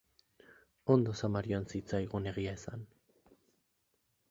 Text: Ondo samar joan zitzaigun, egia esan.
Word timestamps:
Ondo 0.93 1.13
samar 1.27 1.49
joan 1.51 1.69
zitzaigun, 1.75 2.31
egia 2.33 2.57
esan. 2.61 2.89